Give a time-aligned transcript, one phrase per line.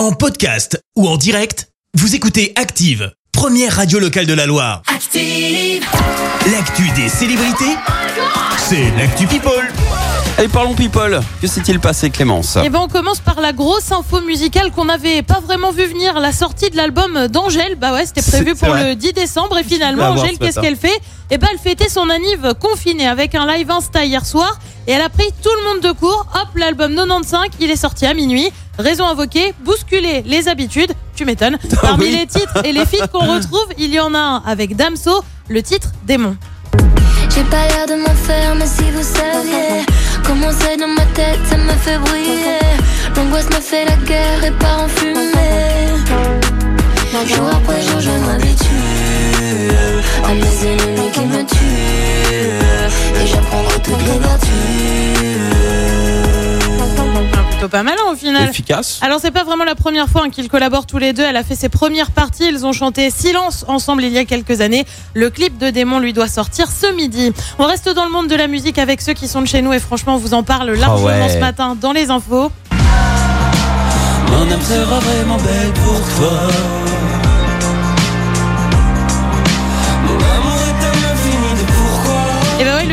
[0.00, 4.80] En podcast ou en direct, vous écoutez Active, première radio locale de la Loire.
[4.86, 5.84] Active.
[6.50, 7.76] L'actu des célébrités,
[8.56, 9.70] c'est l'actu People.
[10.38, 11.20] Allez, parlons people.
[11.42, 15.20] Que s'est-il passé, Clémence Eh ben, on commence par la grosse info musicale qu'on n'avait
[15.20, 17.74] pas vraiment vu venir, la sortie de l'album d'Angèle.
[17.74, 18.88] Bah ouais, c'était prévu pour vrai.
[18.88, 20.98] le 10 décembre et finalement, Angèle, ce qu'est-ce qu'elle fait?
[21.30, 25.02] Eh ben, elle fêtait son anniv confinée avec un live Insta hier soir et elle
[25.02, 26.26] a pris tout le monde de court.
[26.34, 28.50] Hop, l'album 95, il est sorti à minuit.
[28.80, 30.92] Raison invoquée, bousculer les habitudes.
[31.14, 31.58] Tu m'étonnes.
[31.82, 32.16] Parmi oui.
[32.18, 35.62] les titres et les feats qu'on retrouve, il y en a un avec Damso, le
[35.62, 36.36] titre Démon.
[37.34, 39.84] J'ai pas l'air de m'en faire, mais si vous saviez
[40.24, 42.58] comment c'est dans ma tête, ça me fait briller.
[43.16, 45.30] L'angoisse me fait la guerre et part en fumée.
[47.26, 47.79] Jour après
[57.70, 58.48] pas mal hein, au final.
[58.48, 58.98] Efficace.
[59.02, 61.22] Alors c'est pas vraiment la première fois hein, qu'ils collaborent tous les deux.
[61.22, 62.44] Elle a fait ses premières parties.
[62.48, 64.84] Ils ont chanté Silence ensemble il y a quelques années.
[65.14, 67.32] Le clip de Démon lui doit sortir ce midi.
[67.58, 69.72] On reste dans le monde de la musique avec ceux qui sont de chez nous
[69.72, 71.32] et franchement on vous en parle largement ouais.
[71.32, 72.52] ce matin dans les infos.
[74.30, 76.89] Mon âme sera vraiment belle pour toi.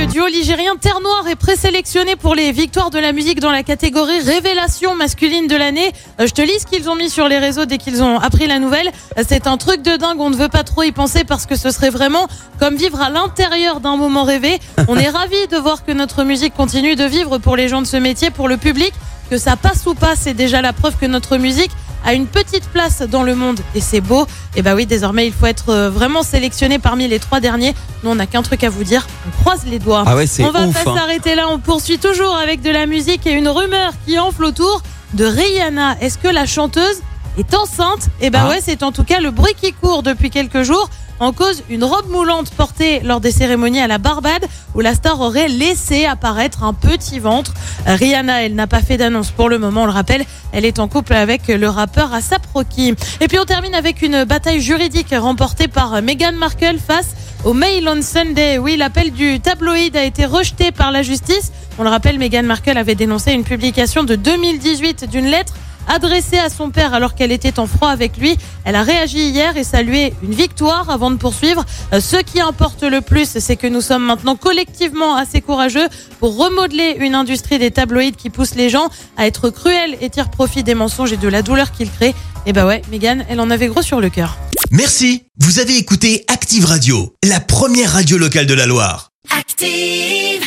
[0.08, 4.20] Duo ligérien Terre Noire est présélectionné pour les victoires de la musique dans la catégorie
[4.22, 5.92] révélation masculine de l'année.
[6.20, 8.48] Euh, je te lis ce qu'ils ont mis sur les réseaux dès qu'ils ont appris
[8.48, 8.90] la nouvelle.
[9.18, 11.56] Euh, C'est un truc de dingue, on ne veut pas trop y penser parce que
[11.56, 12.28] ce serait vraiment
[12.60, 14.60] comme vivre à l'intérieur d'un moment rêvé.
[14.88, 17.88] On est ravis de voir que notre musique continue de vivre pour les gens de
[17.88, 18.94] ce métier, pour le public.
[19.30, 21.72] Que ça passe ou pas, c'est déjà la preuve que notre musique
[22.08, 24.26] a une petite place dans le monde et c'est beau.
[24.56, 27.76] Et bah oui, désormais il faut être euh, vraiment sélectionné parmi les trois derniers.
[28.04, 30.04] Nous on n'a qu'un truc à vous dire, on croise les doigts.
[30.08, 30.96] Ah ouais, On va ouf, pas hein.
[30.96, 34.82] s'arrêter là, on poursuit toujours avec de la musique et une rumeur qui enfle autour
[35.14, 35.98] de Rihanna.
[36.02, 37.02] Est-ce que la chanteuse
[37.38, 38.10] est enceinte?
[38.22, 38.50] Eh ben Ah.
[38.50, 40.90] ouais, c'est en tout cas le bruit qui court depuis quelques jours.
[41.20, 45.20] En cause, une robe moulante portée lors des cérémonies à la Barbade où la star
[45.20, 47.56] aurait laissé apparaître un petit ventre.
[47.88, 50.26] Rihanna, elle n'a pas fait d'annonce pour le moment, on le rappelle.
[50.52, 52.94] Elle est en couple avec le rappeur Asap Rocky.
[53.20, 57.90] Et puis on termine avec une bataille juridique remportée par Meghan Markle face au Mail
[57.90, 58.60] on Sunday.
[58.60, 61.52] Oui, l'appel du tabloïd a été rejeté par la justice.
[61.80, 65.54] On le rappelle, Meghan Markle avait dénoncé une publication de 2018 d'une lettre
[65.88, 68.38] adressée à son père alors qu'elle était en froid avec lui.
[68.66, 71.66] Elle a réagi hier et salué une victoire avant de poursuivre.
[71.94, 75.88] Euh, Ce qui importe le plus, c'est que nous sommes maintenant collectivement assez courageux
[76.20, 80.30] pour remodeler une industrie des tabloïds qui pousse les gens à être cruels et tirent
[80.30, 82.16] profit des mensonges et de la douleur qu'ils créent.
[82.46, 84.38] Et bah ouais, Meghan, elle en avait gros sur le cœur.
[84.72, 89.10] Merci, vous avez écouté Active Radio, la première radio locale de la Loire.
[89.38, 90.47] Active.